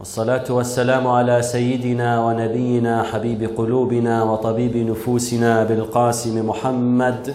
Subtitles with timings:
[0.00, 7.34] والصلاة والسلام على سيدنا ونبينا حبيب قلوبنا وطبيب نفوسنا بالقاسم محمد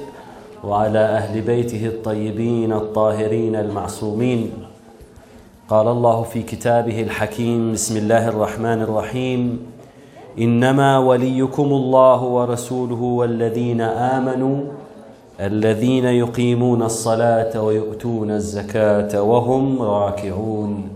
[0.63, 4.51] وعلى أهل بيته الطيبين الطاهرين المعصومين.
[5.69, 9.59] قال الله في كتابه الحكيم بسم الله الرحمن الرحيم.
[10.39, 14.63] إنما وليكم الله ورسوله والذين آمنوا
[15.41, 20.94] الذين يقيمون الصلاة ويؤتون الزكاة وهم راكعون.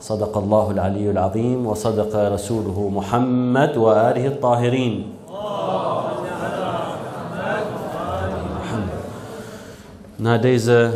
[0.00, 5.16] صدق الله العلي العظيم وصدق رسوله محمد وآله الطاهرين
[10.20, 10.90] Na deze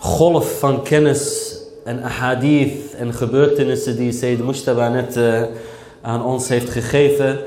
[0.00, 5.42] golf van kennis en ahadith en gebeurtenissen die Sayyid Mushtaba net uh,
[6.02, 7.38] aan ons heeft gegeven,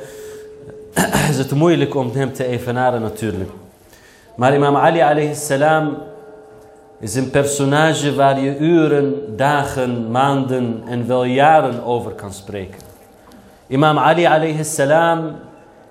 [1.30, 3.50] is het moeilijk om hem te evenaren natuurlijk.
[4.36, 5.98] Maar Imam Ali alayhi salam
[7.00, 12.80] is een personage waar je uren, dagen, maanden en wel jaren over kan spreken.
[13.68, 15.36] Imam Ali alayhi salam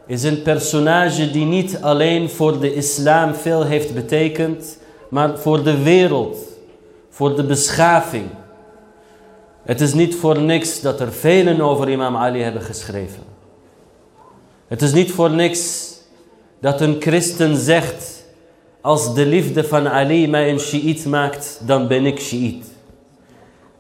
[0.07, 5.83] is een personage die niet alleen voor de islam veel heeft betekend, maar voor de
[5.83, 6.39] wereld,
[7.11, 8.27] voor de beschaving.
[9.63, 13.23] Het is niet voor niks dat er velen over Imam Ali hebben geschreven.
[14.69, 15.93] Het is niet voor niks
[16.61, 18.16] dat een christen zegt,
[18.87, 22.67] als de liefde van Ali mij een Shiït maakt, dan ben ik Shiït.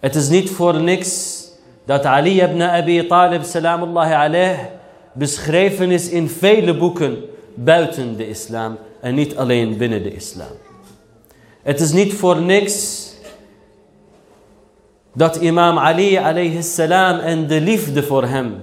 [0.01, 1.41] Het is niet voor niks
[1.85, 4.59] dat Ali ibn Abi Talib, salamullahi alayh,
[5.13, 7.19] beschreven is in vele boeken
[7.55, 10.55] buiten de islam en niet alleen binnen de islam.
[11.63, 13.07] Het is niet voor niks
[15.13, 18.55] dat imam Ali alayhi salam en de liefde voor hem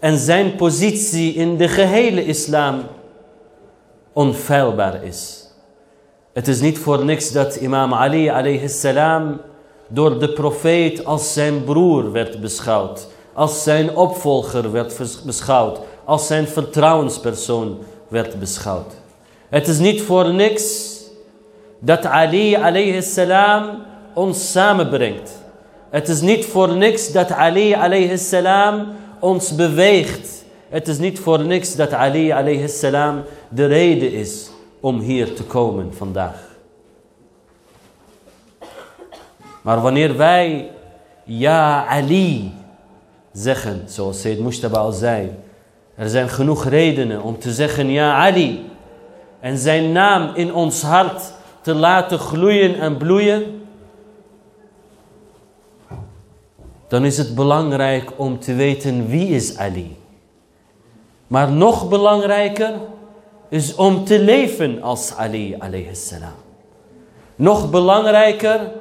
[0.00, 2.82] en zijn positie in de gehele islam
[4.12, 5.47] onfeilbaar is.
[6.38, 9.40] Het is niet voor niks dat imam Ali alayhi salam
[9.88, 16.48] door de profeet als zijn broer werd beschouwd, als zijn opvolger werd beschouwd, als zijn
[16.48, 17.78] vertrouwenspersoon
[18.08, 18.92] werd beschouwd.
[19.48, 20.94] Het is niet voor niks
[21.78, 23.82] dat Ali alayhi salam
[24.14, 25.30] ons samenbrengt.
[25.90, 28.86] Het is niet voor niks dat Ali alayhi salam
[29.18, 30.44] ons beweegt.
[30.68, 34.50] Het is niet voor niks dat Ali alayhi salam de reden is
[34.80, 36.46] om hier te komen vandaag.
[39.62, 40.70] Maar wanneer wij
[41.24, 42.52] ja Ali
[43.32, 45.30] zeggen, zoals Sayyid Mushtaba al zei,
[45.94, 48.70] er zijn genoeg redenen om te zeggen ja Ali
[49.40, 53.62] en zijn naam in ons hart te laten gloeien en bloeien,
[56.88, 59.96] dan is het belangrijk om te weten wie is Ali.
[61.26, 62.74] Maar nog belangrijker
[63.48, 66.34] is om te leven als Ali alayhi salam.
[67.36, 68.72] Nog belangrijker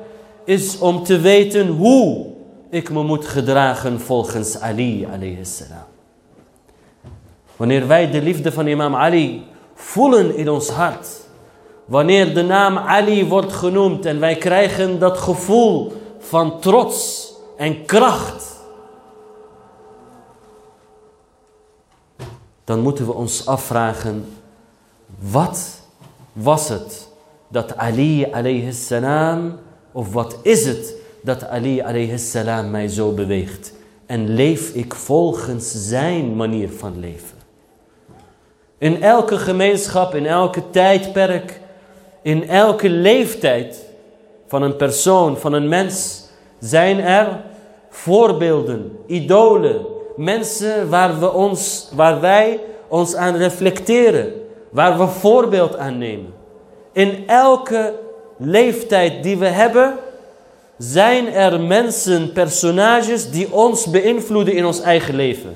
[0.45, 2.25] is om te weten hoe
[2.69, 5.85] ik me moet gedragen volgens Ali alayhi salam.
[7.55, 11.07] Wanneer wij de liefde van imam Ali voelen in ons hart.
[11.85, 18.55] Wanneer de naam Ali wordt genoemd en wij krijgen dat gevoel van trots en kracht.
[22.63, 24.25] Dan moeten we ons afvragen,
[25.31, 25.81] wat
[26.34, 27.07] was het
[27.47, 29.59] dat Ali alayhi salam,
[29.91, 33.73] of wat is het dat Ali alayhi salam mij zo beweegt?
[34.06, 37.38] En leef ik volgens zijn manier van leven?
[38.78, 41.62] In elke gemeenschap, in elke tijdperk,
[42.22, 43.85] in elke leeftijd
[44.47, 46.25] van een persoon, van een mens,
[46.59, 47.41] zijn er
[47.90, 49.85] voorbeelden, idolen,
[50.16, 54.31] mensen waar, we ons, waar wij ons aan reflecteren,
[54.69, 56.33] waar we voorbeeld aan nemen.
[56.91, 57.94] In elke
[58.38, 59.94] leeftijd die we hebben,
[60.78, 65.55] zijn er mensen, personages die ons beïnvloeden in ons eigen leven.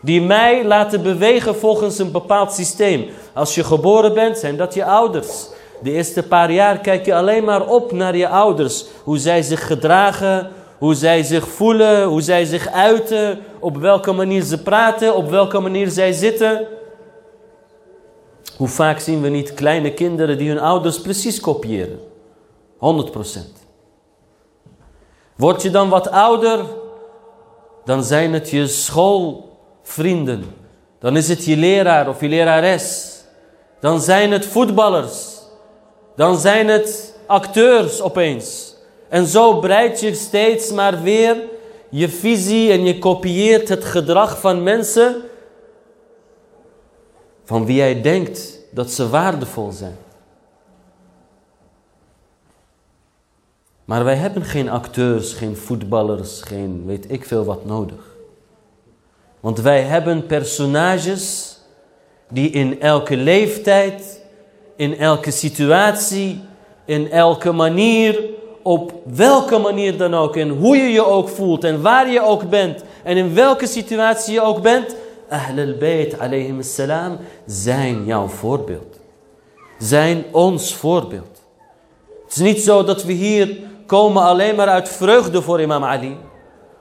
[0.00, 3.06] Die mij laten bewegen volgens een bepaald systeem.
[3.32, 5.48] Als je geboren bent, zijn dat je ouders.
[5.82, 8.84] De eerste paar jaar kijk je alleen maar op naar je ouders.
[9.02, 14.42] Hoe zij zich gedragen, hoe zij zich voelen, hoe zij zich uiten, op welke manier
[14.42, 16.66] ze praten, op welke manier zij zitten.
[18.56, 22.00] Hoe vaak zien we niet kleine kinderen die hun ouders precies kopiëren?
[22.74, 22.78] 100%.
[25.36, 26.60] Word je dan wat ouder,
[27.84, 30.44] dan zijn het je schoolvrienden.
[30.98, 33.18] Dan is het je leraar of je lerares.
[33.80, 35.38] Dan zijn het voetballers.
[36.16, 38.74] Dan zijn het acteurs opeens.
[39.08, 41.36] En zo breid je steeds maar weer
[41.88, 45.22] je visie en je kopieert het gedrag van mensen
[47.44, 49.96] van wie jij denkt dat ze waardevol zijn.
[53.84, 58.16] Maar wij hebben geen acteurs, geen voetballers, geen weet ik veel wat nodig.
[59.40, 61.56] Want wij hebben personages
[62.28, 64.20] die in elke leeftijd,
[64.76, 66.40] in elke situatie,
[66.84, 68.20] in elke manier,
[68.62, 72.48] op welke manier dan ook en hoe je je ook voelt en waar je ook
[72.48, 74.96] bent en in welke situatie je ook bent,
[75.34, 79.00] Ahlul Bayt alayhim salam zijn jouw voorbeeld.
[79.78, 81.42] Zijn ons voorbeeld.
[82.24, 86.16] Het is niet zo dat we hier komen alleen maar uit vreugde voor imam Ali.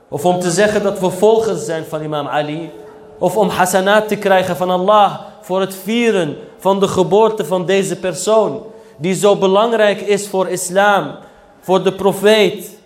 [0.10, 2.72] Of om te zeggen dat we volgers zijn van imam Ali.
[3.20, 8.00] Of om hasanat te krijgen van Allah voor het vieren van de geboorte van deze
[8.00, 8.64] persoon.
[8.98, 11.16] Die zo belangrijk is voor islam,
[11.60, 12.78] voor de profeet,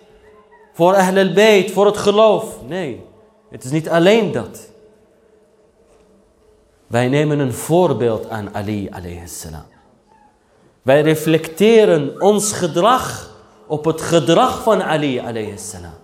[0.72, 2.44] voor Ahl al-Bayt, voor het geloof.
[2.66, 3.04] Nee,
[3.50, 4.76] het is niet alleen dat.
[6.88, 8.90] Wij nemen een voorbeeld aan Ali
[9.24, 9.64] salam.
[10.82, 13.30] Wij reflecteren ons gedrag
[13.66, 15.94] op het gedrag van Ali salam.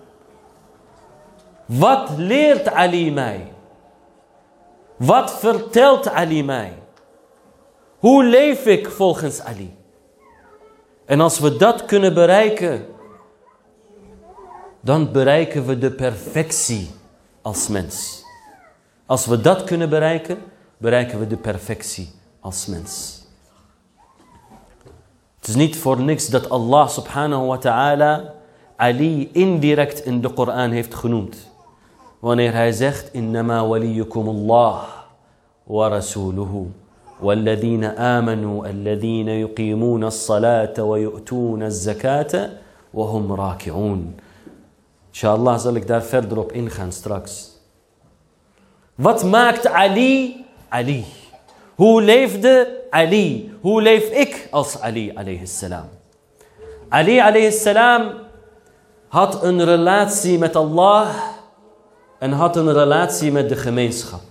[1.65, 3.53] Wat leert Ali mij?
[4.97, 6.79] Wat vertelt Ali mij?
[7.99, 9.77] Hoe leef ik volgens Ali?
[11.05, 12.87] En als we dat kunnen bereiken,
[14.81, 16.91] dan bereiken we de perfectie
[17.43, 18.25] als mens.
[19.07, 20.39] Als we dat kunnen bereiken,
[20.78, 22.10] bereiken we de perfectie
[22.40, 23.24] als mens.
[25.40, 28.34] Het is niet voor niks dat Allah subhanahu wa ta'ala
[28.76, 31.50] Ali indirect in de Koran heeft genoemd.
[32.20, 34.84] Wanneer hij zegt, innama waliyukum Allah
[35.64, 36.72] wa rasuluhu.
[37.22, 42.50] والذين آمنوا الذين يقيمون الصلاة ويؤتون الزكاة
[42.94, 44.16] وهم راكعون.
[45.12, 47.50] Inshallah zal ik daar verder op ingaan straks.
[48.96, 50.43] Wat maakt Ali
[50.75, 51.05] Ali?
[51.75, 53.53] Hoe leefde Ali?
[53.61, 55.89] Hoe leef ik als Ali alayhi salam?
[56.89, 58.13] Ali alayhi salam
[59.09, 61.09] had een relatie met Allah
[62.19, 64.23] en had een relatie met de gemeenschap.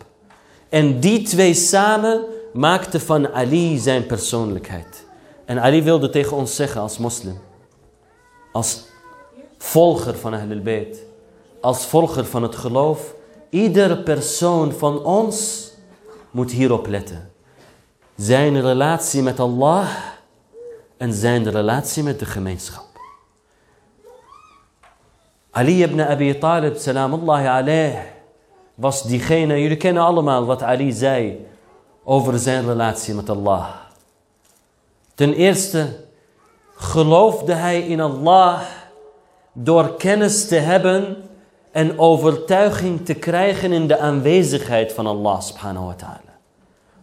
[0.69, 2.21] En die twee samen
[2.53, 5.05] maakten van Ali zijn persoonlijkheid.
[5.45, 7.39] En Ali wilde tegen ons zeggen als moslim,
[8.51, 8.83] als
[9.57, 11.03] volger van Ahlul Bayt,
[11.61, 13.13] als volger van het geloof,
[13.49, 15.71] iedere persoon van ons
[16.33, 17.31] moet hierop letten.
[18.15, 19.87] Zijn relatie met Allah
[20.97, 22.85] en zijn relatie met de gemeenschap.
[25.51, 27.99] Ali ibn Abi Talib, salamullahi alayh,
[28.75, 31.45] was diegene, jullie kennen allemaal wat Ali zei
[32.03, 33.67] over zijn relatie met Allah.
[35.15, 36.05] Ten eerste
[36.75, 38.61] geloofde hij in Allah
[39.53, 41.29] door kennis te hebben
[41.73, 46.37] en overtuiging te krijgen in de aanwezigheid van Allah subhanahu wa ta'ala.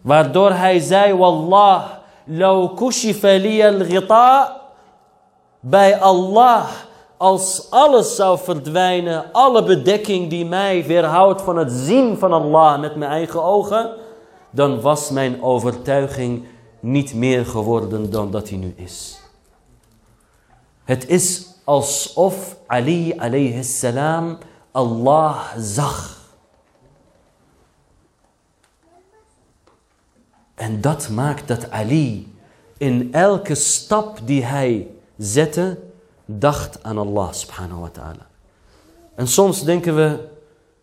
[0.01, 1.83] Waardoor hij zei, Wallah,
[2.25, 3.39] law kushifa
[4.07, 4.47] al
[5.59, 6.65] bij Allah,
[7.17, 12.95] als alles zou verdwijnen, alle bedekking die mij weerhoudt van het zien van Allah met
[12.95, 13.89] mijn eigen ogen,
[14.49, 16.45] dan was mijn overtuiging
[16.79, 19.19] niet meer geworden dan dat hij nu is.
[20.83, 24.37] Het is alsof Ali alayhi salam
[24.71, 26.19] Allah zag.
[30.55, 32.35] En dat maakt dat Ali
[32.77, 34.87] in elke stap die hij
[35.17, 35.79] zette,
[36.25, 38.27] dacht aan Allah subhanahu wa ta'ala.
[39.15, 40.27] En soms denken we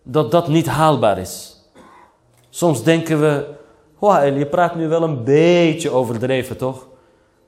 [0.03, 1.57] dat dat niet haalbaar is.
[2.51, 3.57] Soms denken we,
[3.99, 6.87] Wael, je praat nu wel een beetje overdreven toch?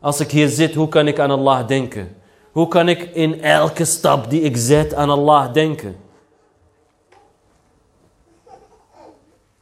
[0.00, 2.16] Als ik hier zit, hoe kan ik aan Allah denken?
[2.52, 5.96] Hoe kan ik in elke stap die ik zet aan Allah denken?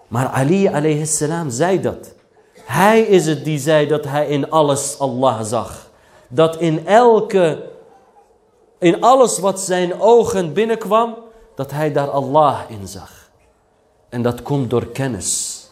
[0.09, 2.15] Maar Ali alayhi salam zei dat.
[2.65, 5.91] Hij is het die zei dat hij in alles Allah zag.
[6.29, 7.71] Dat in elke,
[8.79, 11.17] in alles wat zijn ogen binnenkwam,
[11.55, 13.31] dat hij daar Allah in zag.
[14.09, 15.63] En dat komt door kennis.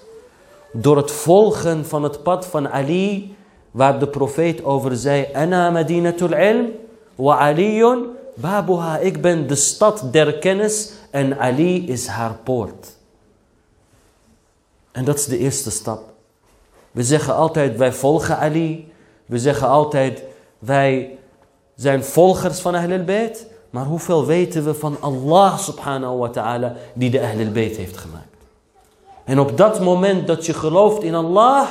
[0.73, 3.37] Door het volgen van het pad van Ali,
[3.71, 6.71] waar de profeet over zei, Ana Madinatul Ilm,
[7.15, 8.99] wa Aliyun babuha.
[8.99, 12.96] Ik ben de stad der kennis en Ali is haar poort.
[14.97, 16.03] En dat is de eerste stap.
[16.91, 18.93] We zeggen altijd, wij volgen Ali.
[19.27, 20.23] We zeggen altijd,
[20.59, 21.19] wij
[21.75, 23.47] zijn volgers van Ahlul Bayt.
[23.71, 28.37] Maar hoeveel weten we van Allah subhanahu wa ta'ala die de Ahlul Bayt heeft gemaakt?
[29.25, 31.69] En op dat moment dat je gelooft in Allah,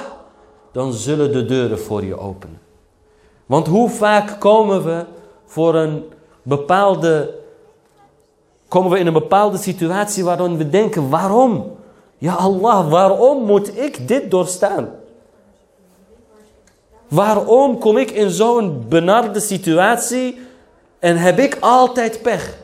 [0.72, 2.60] dan zullen de deuren voor je openen.
[3.46, 5.05] Want hoe vaak komen we
[5.46, 6.03] voor een
[6.41, 7.39] bepaalde,
[8.67, 11.75] komen we in een bepaalde situatie waarin we denken, waarom?
[12.17, 14.89] Ja Allah, waarom moet ik dit doorstaan?
[17.07, 20.39] Waarom kom ik in zo'n benarde situatie
[21.00, 22.57] En heb ik altijd pech.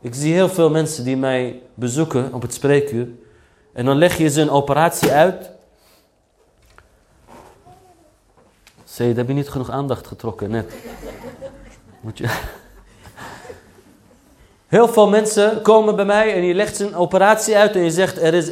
[0.00, 3.08] Ik zie heel veel mensen die mij bezoeken op het spreekuur.
[3.72, 5.50] En dan leg je ze een operatie uit.
[8.84, 10.72] Zeg, heb je niet genoeg aandacht getrokken net.
[12.00, 12.40] Moet je...
[14.72, 18.22] Heel veel mensen komen bij mij en je legt een operatie uit en je zegt
[18.22, 18.50] er is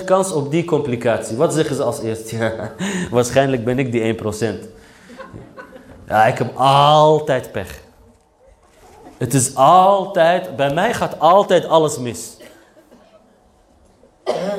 [0.00, 1.36] 1% kans op die complicatie.
[1.36, 2.30] Wat zeggen ze als eerst?
[2.40, 2.72] Ja,
[3.10, 4.18] waarschijnlijk ben ik die 1%.
[6.08, 7.80] Ja, ik heb altijd pech.
[9.18, 12.36] Het is altijd, bij mij gaat altijd alles mis.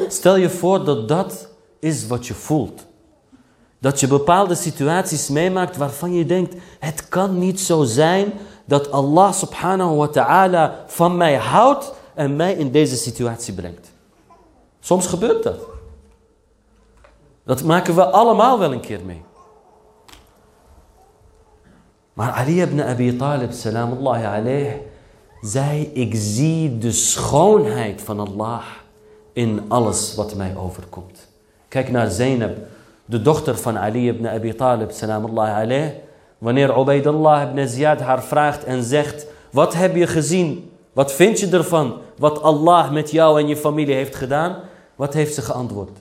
[0.08, 2.86] Stel je voor dat dat is wat je voelt.
[3.80, 8.34] Dat je bepaalde situaties meemaakt waarvan je denkt, het kan niet zo zijn
[8.72, 13.92] dat Allah subhanahu wa ta'ala van mij houdt en mij in deze situatie brengt.
[14.80, 15.60] Soms gebeurt dat.
[17.44, 19.22] Dat maken we allemaal wel een keer mee.
[22.13, 24.74] Maar Ali ibn Abi Talib, salamullahi alayh,
[25.42, 28.63] zei, ik zie de schoonheid van Allah
[29.34, 31.28] in alles wat mij overkomt.
[31.68, 32.58] Kijk naar Zainab,
[33.06, 35.92] de dochter van Ali ibn Abi Talib, salamullahi alayh.
[36.41, 40.71] Wanneer Ubaidullah ibn Ziyad haar vraagt en zegt, wat heb je gezien?
[40.93, 42.01] Wat vind je ervan?
[42.17, 44.57] Wat Allah met jou en je familie heeft gedaan?
[44.95, 45.98] Wat heeft ze geantwoord?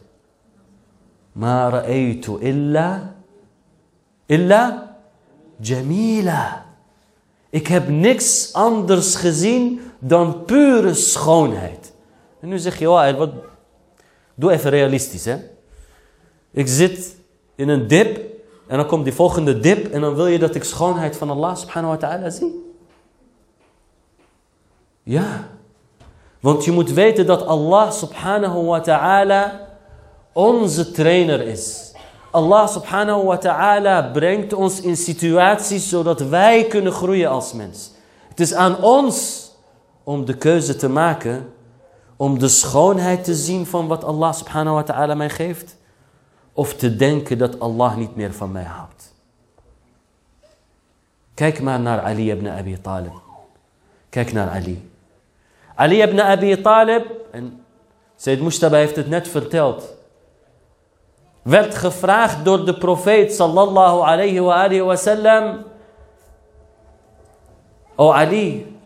[1.32, 3.14] Ma ra'aytu illa,
[4.26, 4.96] illa
[5.60, 6.64] Jamila.
[7.50, 11.92] Ik heb niks anders gezien dan pure schoonheid.
[12.40, 13.30] En nu zeg je, oh, wat...
[14.34, 15.24] doe even realistisch.
[15.24, 15.36] Hè?
[16.50, 17.16] Ik zit
[17.54, 18.29] in een dip
[18.70, 21.56] en dan komt die volgende dip en dan wil je dat ik schoonheid van Allah
[21.56, 22.74] subhanahu wa ta'ala zie.
[25.02, 25.48] Ja.
[26.40, 29.66] Want je moet weten dat Allah subhanahu wa ta'ala
[30.32, 31.92] onze trainer is.
[32.30, 37.90] Allah subhanahu wa ta'ala brengt ons in situaties zodat wij kunnen groeien als mens.
[38.28, 39.48] Het is aan ons
[40.04, 41.52] om de keuze te maken
[42.16, 45.76] om de schoonheid te zien van wat Allah subhanahu wa ta'ala mij geeft.
[46.52, 49.14] Of te denken dat Allah niet meer van mij houdt.
[51.34, 53.12] Kijk maar naar Ali ibn Abi Talib.
[54.08, 54.90] Kijk naar Ali.
[55.74, 57.64] Ali ibn Abi Talib, en
[58.16, 59.98] Sayyid Mushtaba heeft het net verteld
[61.42, 65.64] werd gevraagd door de profeet sallallahu alayhi wa alihi wa sallam.
[67.96, 68.76] O Ali,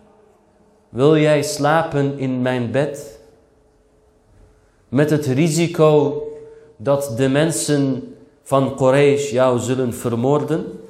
[0.88, 3.18] wil jij slapen in mijn bed?
[4.88, 6.22] Met het risico
[6.84, 10.80] dat de mensen van Quraysh jou zullen vermoorden?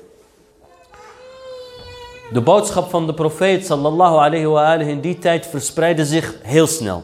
[2.33, 7.03] De boodschap van de profeet sallallahu alayhi wa in die tijd verspreidde zich heel snel.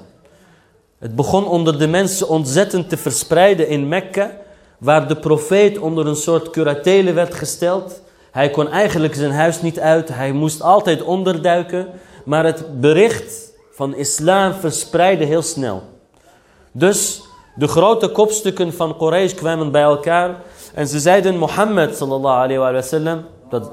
[0.99, 4.37] Het begon onder de mensen ontzettend te verspreiden in Mekka
[4.79, 8.01] waar de profeet onder een soort curatele werd gesteld.
[8.31, 11.87] Hij kon eigenlijk zijn huis niet uit, hij moest altijd onderduiken.
[12.25, 15.83] Maar het bericht van islam verspreidde heel snel.
[16.73, 17.23] Dus
[17.61, 20.43] de grote kopstukken van Quraysh kwamen bij elkaar
[20.75, 23.71] en ze zeiden Mohammed sallallahu alayhi wa sallam dat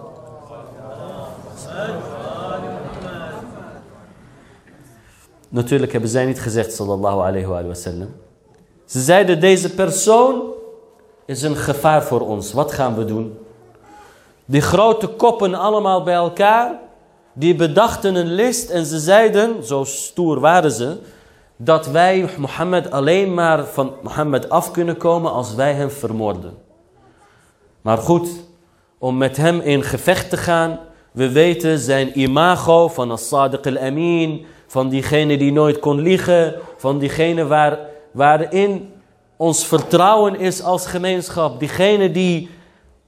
[5.49, 8.15] Natuurlijk hebben zij niet gezegd sallallahu alayhi wa sallam.
[8.85, 10.41] Ze zeiden deze persoon
[11.25, 12.53] is een gevaar voor ons.
[12.53, 13.37] Wat gaan we doen?
[14.45, 16.79] Die grote koppen allemaal bij elkaar,
[17.33, 20.97] die bedachten een list en ze zeiden, zo stoer waren ze,
[21.57, 26.57] dat wij Mohammed alleen maar van Mohammed af kunnen komen als wij hem vermoorden.
[27.81, 28.29] Maar goed,
[28.97, 30.79] om met hem in gevecht te gaan,
[31.11, 37.47] we weten zijn imago van as-sadiq al-amin, van diegene die nooit kon liegen, van diegene
[37.47, 37.79] waar,
[38.11, 38.93] waarin
[39.37, 41.59] ons vertrouwen is als gemeenschap.
[41.59, 42.49] Diegene die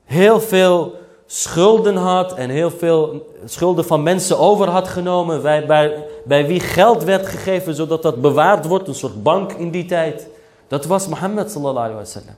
[0.05, 5.41] heel veel schulden had en heel veel schulden van mensen over had genomen.
[5.41, 8.87] Bij, bij wie geld werd gegeven zodat dat bewaard wordt.
[8.87, 10.27] Een soort bank in die tijd.
[10.67, 12.35] Dat was Mohammed sallallahu alayhi wa sallam.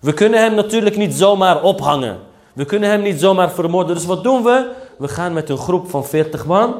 [0.00, 2.18] We kunnen hem natuurlijk niet zomaar ophangen.
[2.52, 3.94] We kunnen hem niet zomaar vermoorden.
[3.94, 4.70] Dus wat doen we?
[4.98, 6.74] We gaan met een groep van 40 man.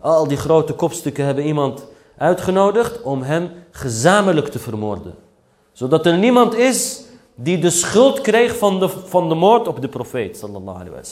[0.00, 5.14] Al die grote kopstukken hebben iemand uitgenodigd om hem gezamenlijk te vermoorden
[5.72, 7.02] zodat er niemand is
[7.34, 10.36] die de schuld kreeg van de, van de moord op de profeet.
[10.36, 11.02] Sallallahu alayhi wa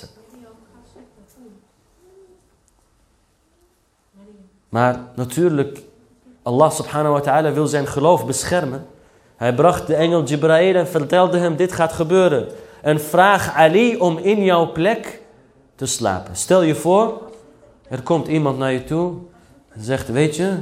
[4.70, 5.82] Maar natuurlijk,
[6.42, 8.86] Allah subhanahu wa ta'ala wil zijn geloof beschermen.
[9.36, 12.48] Hij bracht de engel Jibrail en vertelde hem, dit gaat gebeuren.
[12.82, 15.22] En vraag Ali om in jouw plek
[15.74, 16.36] te slapen.
[16.36, 17.20] Stel je voor,
[17.88, 19.12] er komt iemand naar je toe
[19.68, 20.56] en zegt, weet je,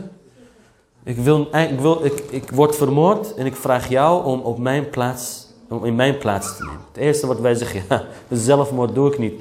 [1.03, 4.91] ik, wil, ik, wil, ik, ik word vermoord en ik vraag jou om, op mijn
[4.91, 6.81] plaats, om in mijn plaats te nemen.
[6.88, 9.41] Het eerste wat wij zeggen, ja, zelfmoord doe ik niet.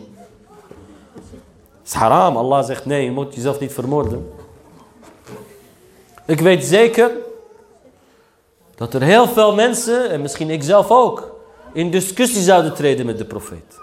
[1.86, 2.38] is haram.
[2.38, 4.32] Allah zegt nee, je moet jezelf niet vermoorden.
[6.28, 7.12] Ik weet zeker
[8.76, 11.36] dat er heel veel mensen, en misschien ik zelf ook,
[11.74, 13.80] in discussie zouden treden met de profeet.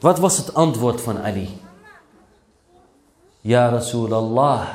[0.00, 1.60] Wat was het antwoord van Ali?
[3.40, 4.68] Ja Rasulallah,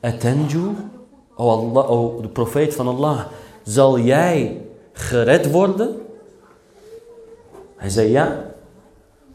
[0.00, 0.76] atenju,
[1.36, 3.20] o, o de profeet van Allah,
[3.62, 4.62] zal jij
[4.92, 6.06] gered worden?
[7.76, 8.44] Hij zei ja.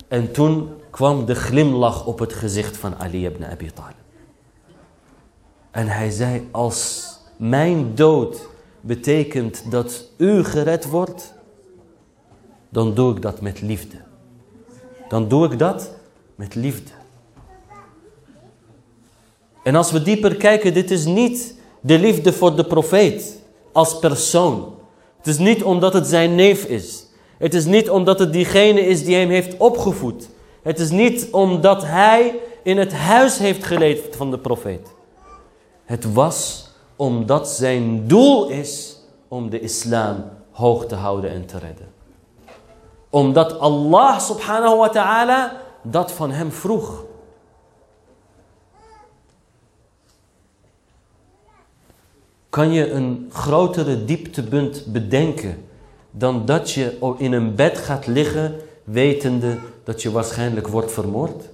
[0.08, 4.03] En toen kwam de glimlach op het gezicht van Ali ibn Abi Talib.
[5.74, 8.48] En hij zei, als mijn dood
[8.82, 11.34] betekent dat u gered wordt,
[12.70, 13.96] dan doe ik dat met liefde.
[15.08, 15.92] Dan doe ik dat
[16.36, 16.92] met liefde.
[19.64, 23.40] En als we dieper kijken, dit is niet de liefde voor de profeet
[23.72, 24.76] als persoon.
[25.18, 27.06] Het is niet omdat het zijn neef is.
[27.38, 30.30] Het is niet omdat het diegene is die hem heeft opgevoed.
[30.62, 34.88] Het is niet omdat hij in het huis heeft geleefd van de profeet.
[35.86, 38.98] Het was omdat zijn doel is
[39.28, 41.92] om de islam hoog te houden en te redden.
[43.10, 47.04] Omdat Allah subhanahu wa ta'ala dat van hem vroeg.
[52.50, 55.66] Kan je een grotere dieptepunt bedenken
[56.12, 61.53] dan dat je in een bed gaat liggen wetende dat je waarschijnlijk wordt vermoord?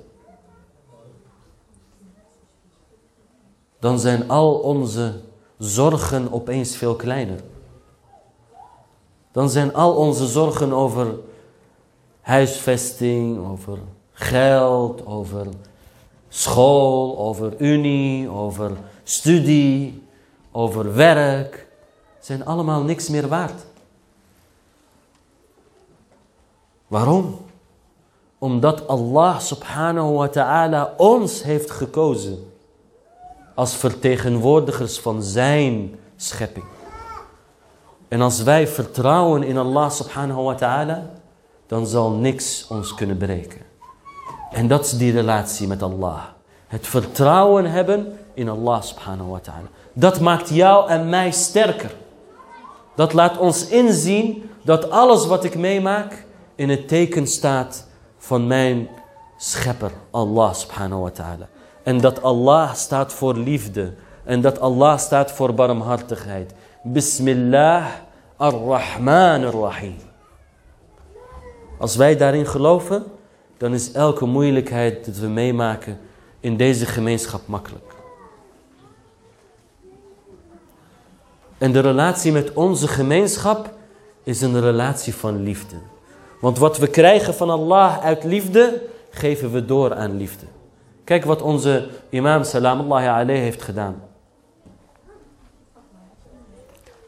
[3.79, 5.13] Dan zijn al onze
[5.57, 7.39] zorgen opeens veel kleiner.
[9.31, 11.15] Dan zijn al onze zorgen over
[12.21, 13.77] huisvesting, over
[14.11, 15.47] geld, over
[16.29, 18.71] school, over unie, over
[19.03, 20.03] studie,
[20.51, 21.67] over werk,
[22.19, 23.65] zijn allemaal niks meer waard.
[26.87, 27.37] Waarom?
[28.37, 32.48] Omdat Allah subhanahu wa ta'ala ons heeft gekozen
[33.59, 36.65] als vertegenwoordigers van zijn schepping.
[38.07, 41.09] En als wij vertrouwen in Allah subhanahu wa ta'ala,
[41.67, 43.61] dan zal niks ons kunnen breken.
[44.51, 46.21] En dat is die relatie met Allah.
[46.67, 49.67] Het vertrouwen hebben in Allah subhanahu wa ta'ala.
[49.93, 51.95] Dat maakt jou en mij sterker.
[52.95, 58.89] Dat laat ons inzien dat alles wat ik meemaak in het teken staat van mijn
[59.37, 61.47] schepper, Allah subhanahu wa ta'ala.
[61.89, 63.93] En dat Allah staat voor liefde.
[64.23, 66.53] En dat Allah staat voor barmhartigheid.
[66.83, 67.85] Bismillah
[68.37, 69.95] ar-Rahman ar-Rahim.
[71.79, 73.03] Als wij daarin geloven,
[73.57, 75.99] dan is elke moeilijkheid dat we meemaken
[76.39, 77.95] in deze gemeenschap makkelijk.
[81.57, 83.73] En de relatie met onze gemeenschap
[84.23, 85.75] is een relatie van liefde.
[86.41, 90.45] Want wat we krijgen van Allah uit liefde, geven we door aan liefde.
[91.09, 94.03] Kijk wat onze imam salamullahi alayhi heeft gedaan.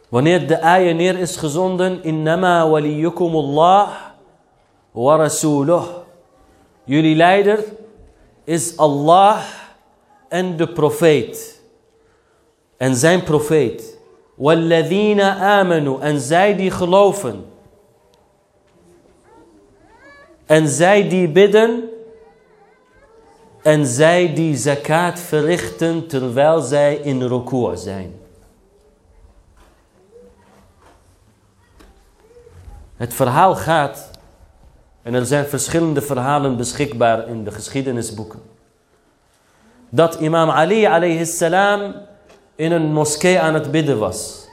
[0.09, 3.89] Wanneer de ayah neer is gezonden, innama waliyukumullah
[4.91, 5.85] wa rasuluh.
[6.83, 7.63] Jullie leider
[8.43, 9.43] is Allah
[10.29, 11.61] en de profeet.
[12.77, 13.97] En zijn profeet.
[14.35, 15.99] Walladhina amanu.
[15.99, 17.45] En zij die geloven.
[20.45, 21.90] En zij die bidden
[23.61, 28.19] en zij die zakat verrichten terwijl zij in ruku' zijn.
[32.95, 34.09] Het verhaal gaat,
[35.01, 38.41] en er zijn verschillende verhalen beschikbaar in de geschiedenisboeken,
[39.89, 41.93] dat imam Ali alayhi salam
[42.55, 44.47] in een moskee aan het bidden was.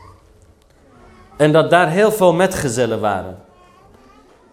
[1.37, 3.38] En dat daar heel veel metgezellen waren.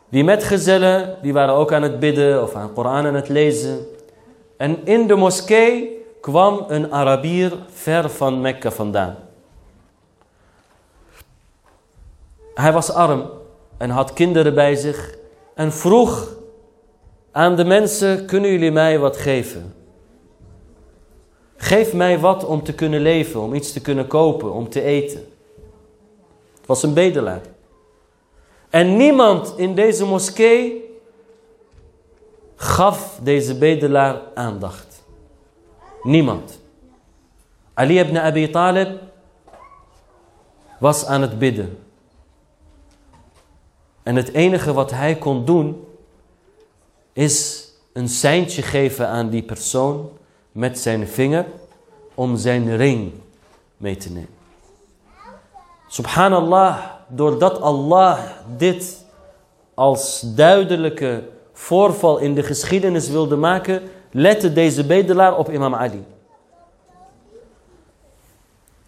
[0.09, 3.85] Die metgezellen die waren ook aan het bidden of aan Koran aan het lezen.
[4.57, 9.15] En in de moskee kwam een Arabier ver van Mekka vandaan.
[12.53, 13.29] Hij was arm
[13.77, 15.17] en had kinderen bij zich
[15.53, 16.33] en vroeg
[17.31, 19.73] aan de mensen, kunnen jullie mij wat geven?
[21.55, 25.27] Geef mij wat om te kunnen leven, om iets te kunnen kopen, om te eten.
[26.57, 27.41] Het was een bedelaar.
[28.69, 30.84] En niemand in deze moskee
[32.55, 35.03] gaf deze bedelaar aandacht.
[36.03, 36.59] Niemand.
[37.73, 38.99] Ali ibn Abi Talib
[40.79, 41.77] was aan het bidden.
[44.03, 45.87] En het enige wat hij kon doen
[47.13, 50.09] is een seintje geven aan die persoon
[50.51, 51.45] met zijn vinger
[52.13, 53.11] om zijn ring
[53.77, 54.29] mee te nemen.
[55.87, 58.19] Subhanallah, doordat Allah
[58.57, 59.05] dit
[59.73, 61.23] als duidelijke
[61.57, 66.05] voorval in de geschiedenis wilde maken, lette deze bedelaar op imam Ali.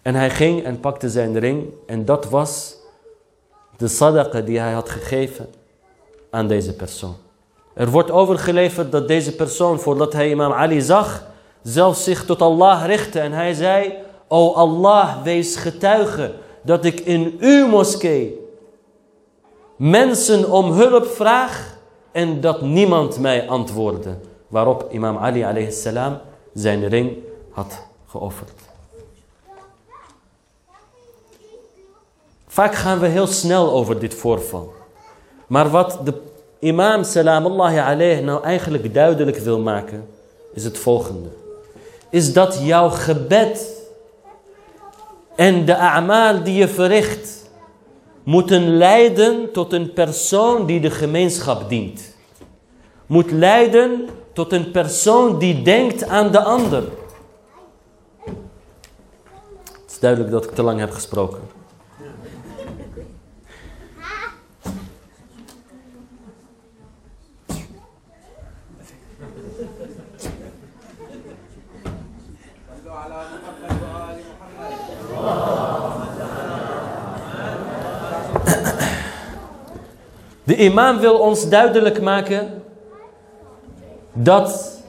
[0.02, 2.76] En hij ging en pakte zijn ring en dat was
[3.76, 5.48] de sadaqa die hij had gegeven
[6.30, 7.16] aan deze persoon.
[7.74, 11.26] Er wordt overgeleverd dat deze persoon, voordat hij imam Ali zag,
[11.62, 13.94] zelfs zich tot Allah richtte en hij zei,
[14.28, 18.46] O Allah, wees getuige dat ik in uw moskee
[19.76, 21.77] mensen om hulp vraag
[22.18, 24.14] en dat niemand mij antwoordde.
[24.48, 26.18] Waarop imam Ali alayhi salam
[26.54, 27.16] zijn ring
[27.50, 28.52] had geofferd.
[32.46, 34.72] Vaak gaan we heel snel over dit voorval.
[35.46, 36.14] Maar wat de
[36.58, 40.08] imam salamullahi alayhi nou eigenlijk duidelijk wil maken,
[40.54, 41.28] is het volgende.
[42.10, 43.86] Is dat jouw gebed
[45.36, 47.37] en de a'maal die je verricht,
[48.28, 52.14] moeten leiden tot een persoon die de gemeenschap dient.
[53.06, 56.82] Moet leiden tot een persoon die denkt aan de ander.
[59.62, 61.40] Het is duidelijk dat ik te lang heb gesproken.
[80.48, 82.62] De imam wil ons duidelijk maken
[84.12, 84.80] dat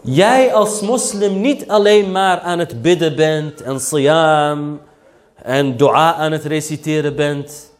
[0.00, 4.80] jij als moslim niet alleen maar aan het bidden bent en siyam
[5.34, 7.72] en dua aan het reciteren bent.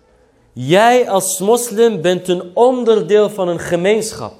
[0.53, 4.35] Jij als moslim bent een onderdeel van een gemeenschap.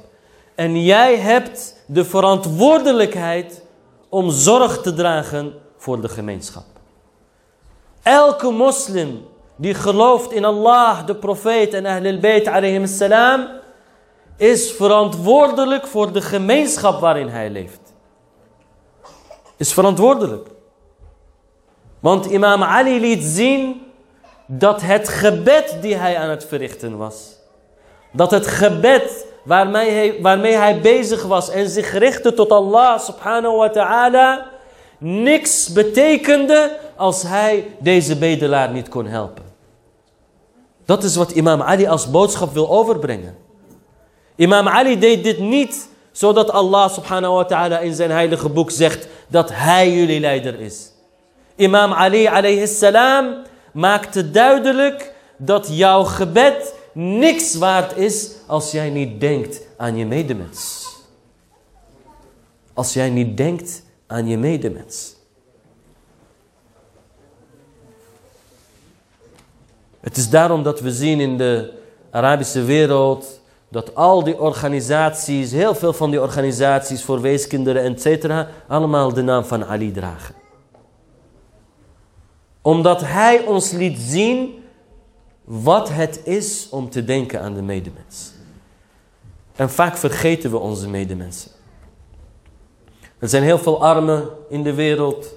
[0.55, 3.63] En jij hebt de verantwoordelijkheid
[4.09, 6.65] om zorg te dragen voor de gemeenschap.
[8.03, 9.25] Elke moslim
[9.61, 13.47] die gelooft in Allah, de profeet en Ahlul Bayt alayhim salam,
[14.37, 17.81] is verantwoordelijk voor de gemeenschap waarin hij leeft.
[19.57, 20.49] Is verantwoordelijk.
[22.01, 23.83] Want imam Ali liet zien
[24.47, 27.37] dat het gebed die hij aan het verrichten was,
[28.13, 33.57] dat het gebed waarmee hij, waarmee hij bezig was en zich richtte tot Allah subhanahu
[33.57, 34.47] wa ta'ala,
[34.99, 39.50] niks betekende als hij deze bedelaar niet kon helpen.
[40.91, 43.37] Dat is wat imam Ali als boodschap wil overbrengen.
[44.37, 49.07] Imam Ali deed dit niet zodat Allah subhanahu wa ta'ala in zijn heilige boek zegt
[49.29, 50.93] dat hij jullie leider is.
[51.57, 59.21] Imam Ali alayhi salam maakte duidelijk dat jouw gebed niks waard is als jij niet
[59.21, 60.89] denkt aan je medemens.
[62.75, 65.20] Als jij niet denkt aan je medemens.
[70.01, 71.73] Het is daarom dat we zien in de
[72.11, 79.13] Arabische wereld dat al die organisaties, heel veel van die organisaties voor weeskinderen, etc., allemaal
[79.13, 80.35] de naam van Ali dragen.
[82.63, 84.65] Omdat hij ons liet zien
[85.45, 88.33] wat het is om te denken aan de medemens.
[89.57, 91.51] En vaak vergeten we onze medemensen.
[93.19, 95.35] Er zijn heel veel armen in de wereld.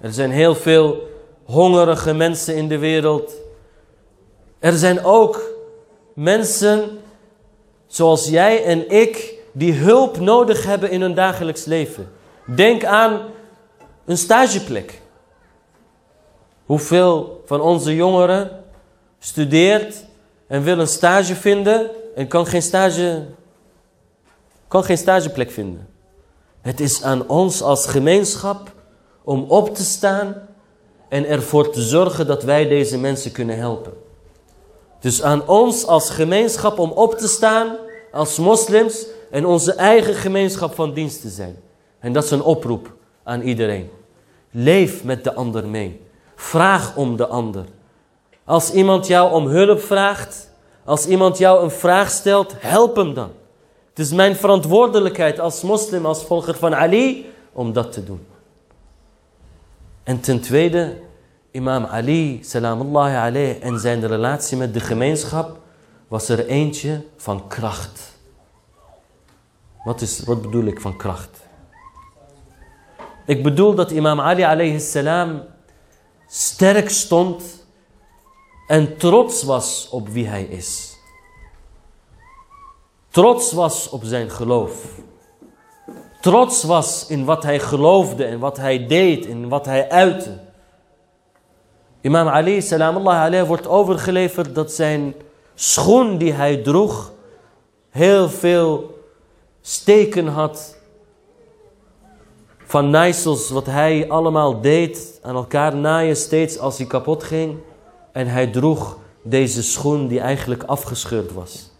[0.00, 1.08] Er zijn heel veel
[1.44, 3.41] hongerige mensen in de wereld.
[4.62, 5.40] Er zijn ook
[6.14, 6.98] mensen
[7.86, 12.12] zoals jij en ik die hulp nodig hebben in hun dagelijks leven.
[12.46, 13.20] Denk aan
[14.04, 15.00] een stageplek.
[16.66, 18.64] Hoeveel van onze jongeren
[19.18, 20.04] studeert
[20.46, 23.26] en wil een stage vinden en kan geen, stage,
[24.68, 25.88] kan geen stageplek vinden.
[26.60, 28.72] Het is aan ons als gemeenschap
[29.22, 30.48] om op te staan
[31.08, 34.10] en ervoor te zorgen dat wij deze mensen kunnen helpen.
[35.02, 37.76] Dus aan ons als gemeenschap om op te staan
[38.12, 41.56] als moslims en onze eigen gemeenschap van dienst te zijn.
[41.98, 43.90] En dat is een oproep aan iedereen.
[44.50, 46.00] Leef met de ander mee.
[46.34, 47.64] Vraag om de ander.
[48.44, 50.50] Als iemand jou om hulp vraagt,
[50.84, 53.30] als iemand jou een vraag stelt, help hem dan.
[53.88, 58.26] Het is mijn verantwoordelijkheid als moslim, als volger van Ali, om dat te doen.
[60.02, 60.96] En ten tweede,
[61.52, 65.58] imam Ali, salamullahi alayhi, en zijn relatie met de gemeenschap,
[66.08, 68.18] was er eentje van kracht.
[69.84, 71.40] Wat, is, wat bedoel ik van kracht?
[73.26, 75.42] Ik bedoel dat imam Ali alayhi salam
[76.26, 77.66] sterk stond
[78.66, 80.96] en trots was op wie hij is.
[83.08, 84.84] Trots was op zijn geloof.
[86.20, 90.51] Trots was in wat hij geloofde en wat hij deed en wat hij uitte.
[92.02, 95.14] Imam Ali, salamullah alayhi, wordt overgeleverd dat zijn
[95.54, 97.12] schoen die hij droeg
[97.90, 98.98] heel veel
[99.60, 100.76] steken had
[102.64, 107.56] van nijsels, wat hij allemaal deed, aan elkaar naaien steeds als hij kapot ging.
[108.12, 111.70] En hij droeg deze schoen die eigenlijk afgescheurd was.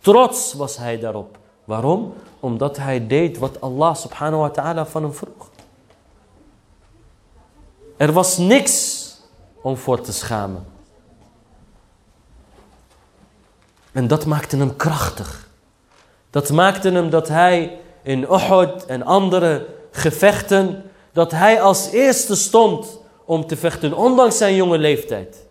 [0.00, 1.38] Trots was hij daarop.
[1.64, 2.14] Waarom?
[2.40, 5.50] Omdat hij deed wat Allah subhanahu wa ta'ala van hem vroeg.
[7.96, 9.01] Er was niks
[9.62, 10.66] om voor te schamen.
[13.92, 15.48] En dat maakte hem krachtig.
[16.30, 23.00] Dat maakte hem dat hij in Uhud en andere gevechten, dat hij als eerste stond
[23.24, 25.46] om te vechten, ondanks zijn jonge leeftijd.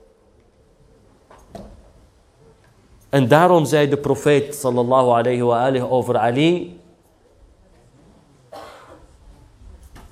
[3.09, 6.79] En daarom zei de profeet sallallahu alayhi wa alihi over Ali.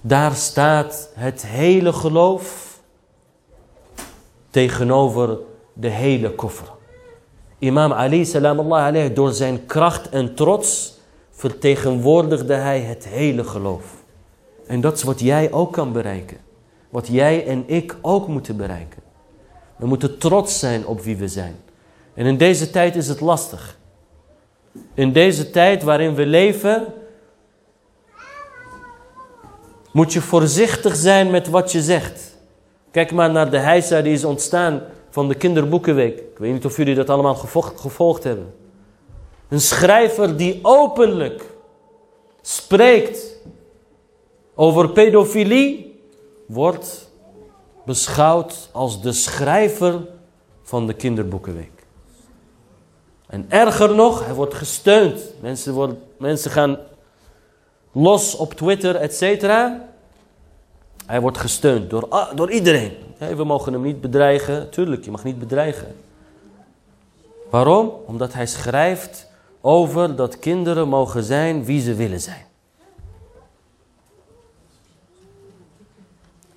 [0.02, 2.69] Daar staat het hele geloof
[4.50, 5.38] tegenover
[5.74, 6.68] de hele koffer.
[7.60, 10.98] Imam Ali salam Allah alayhi, door zijn kracht en trots
[11.32, 13.84] vertegenwoordigde hij het hele geloof.
[14.68, 16.38] En dat is wat jij ook kan bereiken.
[16.90, 19.02] Wat jij en ik ook moeten bereiken.
[19.76, 21.56] We moeten trots zijn op wie we zijn.
[22.14, 23.78] En in deze tijd is het lastig.
[24.94, 26.86] In deze tijd waarin we leven,
[29.92, 32.29] moet je voorzichtig zijn met wat je zegt.
[32.92, 36.20] Kijk maar naar de heisa die is ontstaan van de kinderboekenweek.
[36.20, 37.36] Ik weet niet of jullie dat allemaal
[37.76, 38.54] gevolgd, hebben.
[39.48, 41.46] Een schrijver die openlijk
[42.42, 43.38] spreekt
[44.56, 46.02] over pedofilie,
[46.46, 47.12] wordt
[47.86, 50.08] beschouwd als de schrijver
[50.64, 51.72] van de kinderboekenweek.
[53.28, 55.34] En erger nog, hij wordt gesteund.
[55.40, 56.78] Mensen, worden, mensen gaan
[57.92, 59.89] los op Twitter, et cetera.
[61.10, 62.98] Hij wordt gesteund door, door iedereen.
[63.18, 64.70] we mogen hem niet bedreigen.
[64.70, 65.96] Tuurlijk, je mag niet bedreigen.
[67.50, 67.94] Waarom?
[68.06, 69.28] Omdat hij schrijft
[69.62, 72.46] over dat kinderen mogen zijn wie ze willen zijn.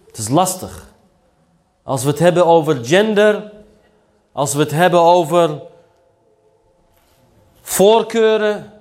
[0.07, 0.87] Het is lastig.
[1.83, 3.53] Als we het hebben over gender,
[4.33, 5.63] als we het hebben over
[7.61, 8.73] voorkeuren,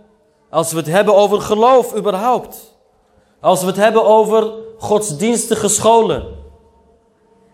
[0.49, 2.70] als we het hebben over geloof überhaupt,
[3.41, 6.39] als we het hebben over godsdienstige scholen.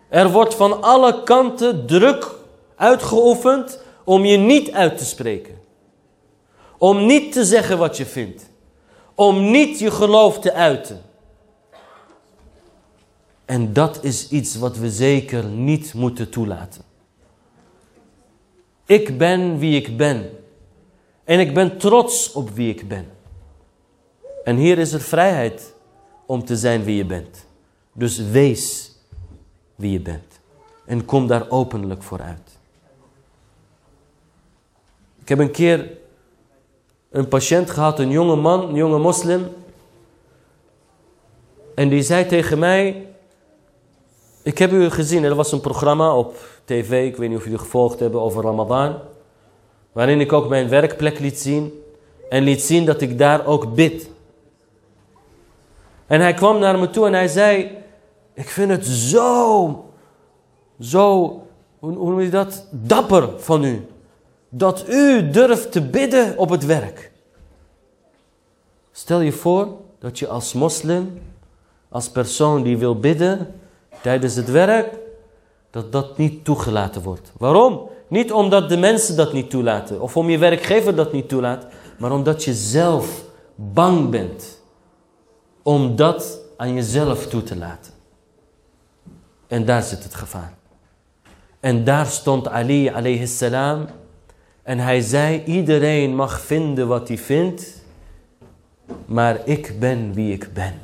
[0.08, 2.34] Er wordt van alle kanten druk
[2.76, 5.58] uitgeoefend om je niet uit te spreken.
[6.78, 8.50] Om niet te zeggen wat je vindt.
[9.14, 11.02] Om niet je geloof te uiten.
[13.44, 16.82] En dat is iets wat we zeker niet moeten toelaten.
[18.86, 20.30] Ik ben wie ik ben.
[21.24, 23.10] En ik ben trots op wie ik ben.
[24.44, 25.74] En hier is er vrijheid
[26.28, 27.46] om te zijn wie je bent.
[27.92, 28.92] Dus wees
[29.74, 30.40] wie je bent.
[30.84, 32.58] En kom daar openlijk voor uit.
[35.20, 35.90] Ik heb een keer
[37.10, 39.48] een patiënt gehad, een jonge man, een jonge moslim.
[41.74, 43.06] En die zei tegen mij,
[44.42, 47.58] ik heb u gezien, er was een programma op tv, ik weet niet of jullie
[47.58, 48.98] gevolgd hebben, over Ramadan.
[49.92, 51.82] Waarin ik ook mijn werkplek liet zien.
[52.28, 54.10] En liet zien dat ik daar ook bid.
[56.08, 57.76] En hij kwam naar me toe en hij zei,
[58.34, 59.84] ik vind het zo,
[60.80, 61.42] zo,
[61.78, 63.86] hoe, noem je dat, dapper van u.
[64.48, 67.12] Dat u durft te bidden op het werk.
[68.92, 69.68] Stel je voor
[69.98, 71.20] dat je als moslim,
[71.88, 73.54] als persoon die wil bidden
[74.02, 74.98] tijdens het werk,
[75.70, 77.32] dat dat niet toegelaten wordt.
[77.38, 77.88] Waarom?
[78.08, 81.66] Niet omdat de mensen dat niet toelaten of om je werkgever dat niet toelaat,
[81.98, 84.57] maar omdat je zelf bang bent
[85.68, 87.92] om dat aan jezelf toe te laten.
[89.46, 90.52] En daar zit het gevaar.
[91.60, 93.86] En daar stond Ali alayhi salam
[94.62, 97.82] en hij zei, iedereen mag vinden wat hij vindt,
[99.06, 100.74] maar ik ben wie ik ben.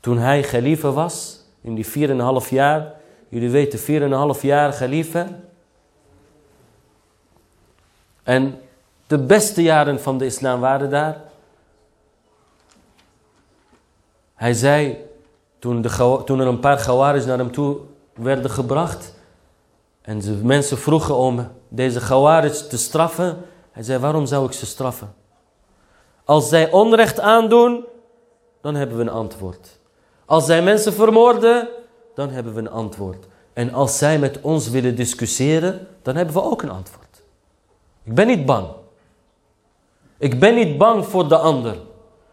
[0.00, 1.86] Toen hij geliefde was, in die
[2.44, 2.92] 4,5 jaar,
[3.28, 3.78] jullie weten
[4.36, 5.26] 4,5 jaar geliefde,
[8.22, 8.58] en
[9.06, 11.30] de beste jaren van de islam waren daar.
[14.42, 14.96] Hij zei,
[15.58, 15.88] toen, de,
[16.26, 17.76] er een paar gawaris naar hem toe
[18.14, 19.14] werden gebracht.
[20.00, 23.44] En de mensen vroegen om deze gawaris te straffen.
[23.70, 25.14] Hij zei, waarom zou ik ze straffen?
[26.24, 27.84] Als zij onrecht aandoen,
[28.60, 29.78] dan hebben we een antwoord.
[30.24, 31.68] Als zij mensen vermoorden,
[32.14, 33.26] dan hebben we een antwoord.
[33.52, 37.22] En als zij met ons willen discussiëren, dan hebben we ook een antwoord.
[38.02, 38.66] Ik ben niet bang.
[40.18, 41.76] Ik ben niet bang voor de ander,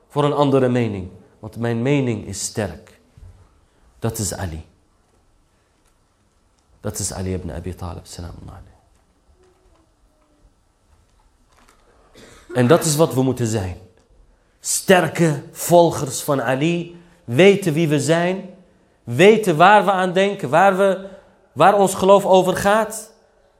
[0.07, 1.09] voor een andere mening.
[1.39, 2.99] Want mijn mening is sterk.
[3.99, 4.65] Dat is Ali.
[6.81, 8.33] Dat is Ali ibn Abi Talib, salam
[12.53, 13.77] En dat is wat we moeten zijn.
[14.59, 18.49] Sterke volgers van Ali, weten wie we zijn,
[19.03, 21.07] weten waar we aan denken, waar, we,
[21.51, 23.11] waar ons geloof over gaat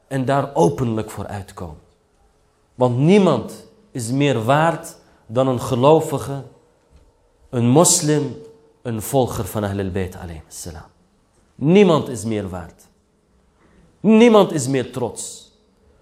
[0.08, 1.82] en daar openlijk voor uitkomen.
[2.76, 6.44] Want niemand is meer waard dan een gelovige,
[7.50, 8.42] een moslim,
[8.82, 10.84] een volger van Ahlul Bayt salam.
[11.56, 12.88] Niemand is meer waard.
[14.00, 15.52] Niemand is meer trots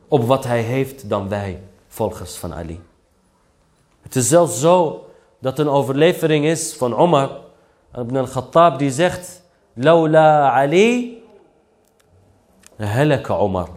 [0.07, 2.81] op wat hij heeft dan wij, volgers van Ali.
[4.01, 5.05] Het is zelfs zo
[5.39, 7.39] dat een overlevering is van Omar
[7.95, 9.41] ibn al-Khattab die zegt
[9.73, 11.23] Laula Ali
[12.77, 13.69] halaka Omar.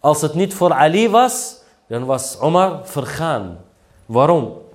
[0.00, 3.58] Als het niet voor Ali was, dan was Omar vergaan.
[4.06, 4.65] Waarom?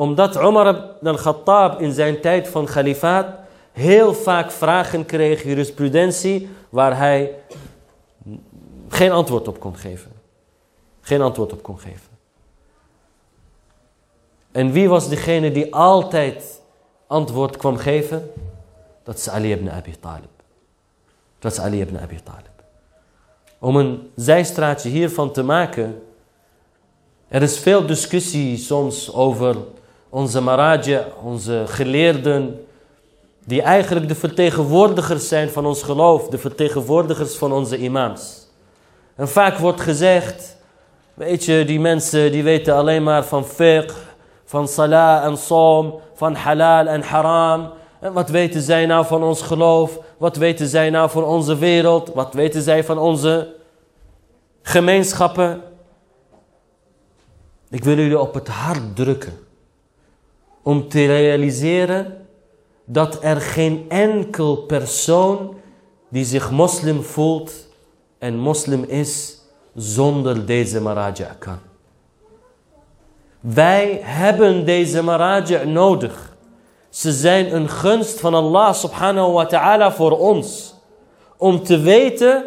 [0.00, 3.26] Omdat Omar ibn al-Khattab in zijn tijd van khalifaat
[3.72, 7.34] heel vaak vragen kreeg, jurisprudentie, waar hij
[8.88, 10.12] geen antwoord op kon geven.
[11.00, 12.08] Geen antwoord op kon geven.
[14.52, 16.60] En wie was degene die altijd
[17.06, 18.30] antwoord kwam geven?
[19.02, 20.30] Dat is Ali ibn Abi Talib.
[21.38, 22.64] Dat is Ali ibn Abi Talib.
[23.58, 26.02] Om een zijstraatje hiervan te maken.
[27.28, 29.56] Er is veel discussie soms over
[30.10, 32.66] onze maraja, onze geleerden.
[33.44, 36.28] Die eigenlijk de vertegenwoordigers zijn van ons geloof.
[36.28, 38.48] De vertegenwoordigers van onze imams.
[39.14, 40.56] En vaak wordt gezegd.
[41.14, 43.94] Weet je, die mensen die weten alleen maar van fiqh
[44.50, 47.70] van salah en som, van halal en haram.
[48.00, 49.98] En wat weten zij nou van ons geloof?
[50.18, 52.10] Wat weten zij nou van onze wereld?
[52.14, 53.54] Wat weten zij van onze
[54.62, 55.62] gemeenschappen?
[57.68, 59.38] Ik wil jullie op het hart drukken
[60.62, 62.26] om te realiseren
[62.84, 65.54] dat er geen enkel persoon
[66.08, 67.68] die zich moslim voelt
[68.18, 69.40] en moslim is
[69.74, 71.58] zonder deze maraja kan.
[73.40, 76.36] Wij hebben deze maraja nodig.
[76.88, 80.74] Ze zijn een gunst van Allah subhanahu wa ta'ala voor ons.
[81.36, 82.44] Om te weten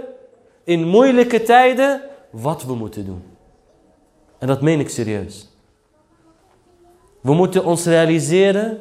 [0.63, 3.23] in moeilijke tijden wat we moeten doen.
[4.39, 5.52] En dat meen ik serieus.
[7.23, 8.79] We moeten ons realiseren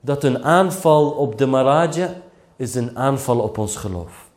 [0.00, 2.14] dat een aanval op de maraja
[2.56, 4.30] is een aanval op ons geloof.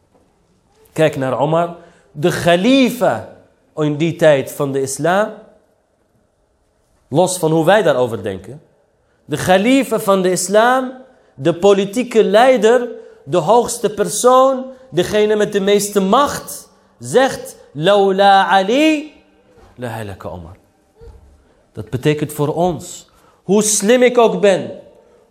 [0.93, 1.75] Kijk naar Omar,
[2.11, 3.35] de khalifa
[3.75, 5.29] in die tijd van de islam
[7.07, 8.61] Los van hoe wij daarover denken.
[9.25, 10.91] De khalifa van de islam,
[11.33, 12.89] de politieke leider,
[13.23, 19.13] de hoogste persoon, degene met de meeste macht, zegt, Laula Ali,
[19.75, 20.55] la halaka Omar.
[21.71, 23.09] Dat betekent voor ons,
[23.45, 24.79] hoe slim ik ook ben,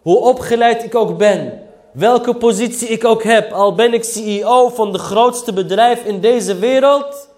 [0.02, 4.92] hoe opgeleid ik ook ben, welke positie ik ook heb, al ben ik CEO van
[4.92, 7.28] de grootste bedrijf in deze wereld,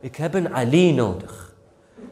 [0.00, 1.54] ik heb een Ali nodig.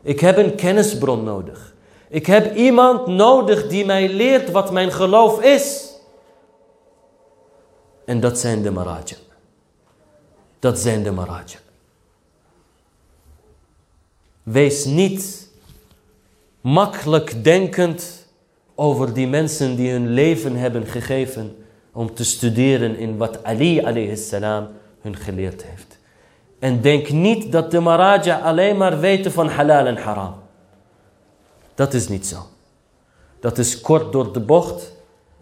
[0.02, 1.74] Ik heb een kennisbron nodig.
[2.08, 5.94] Ik heb iemand nodig die mij leert wat mijn geloof is.
[8.04, 9.16] En dat zijn de maraja.
[10.58, 11.58] Dat zijn de maraja.
[14.42, 15.48] Wees niet
[16.62, 18.26] makkelijk denkend
[18.74, 21.56] over die mensen die hun leven hebben gegeven
[21.92, 24.16] om te studeren in wat Ali alayhi
[25.00, 25.98] hun geleerd heeft.
[26.58, 30.34] En denk niet dat de maraja alleen maar weten van halal en haram.
[31.74, 32.36] Dat is niet zo.
[33.40, 34.92] Dat is kort door de bocht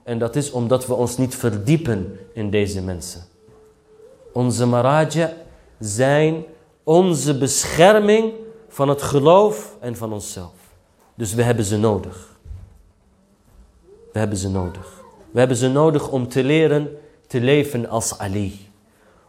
[0.02, 3.22] en dat is omdat we ons niet verdiepen in deze mensen.
[4.32, 5.32] Onze maraja
[5.78, 6.44] zijn
[6.84, 8.32] onze bescherming
[8.68, 10.59] van het geloof en van onszelf.
[11.19, 12.37] Dus we hebben ze nodig.
[14.13, 15.03] We hebben ze nodig.
[15.31, 16.97] We hebben ze nodig om te leren
[17.27, 18.69] te leven als Ali.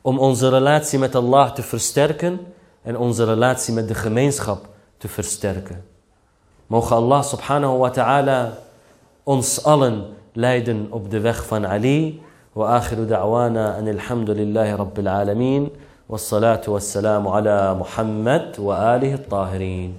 [0.01, 2.41] Om onze relatie met Allah te versterken
[2.83, 5.85] en onze relatie met de gemeenschap te versterken.
[6.67, 8.59] Mogen Allah subhanahu wa ta'ala
[9.23, 12.25] ons allen leiden op de weg van Ali.
[12.57, 15.71] وآخر دعوانا أن الحمد لله رب العالمين
[16.09, 19.95] والصلاة والسلام على محمد وآله الطاهرين.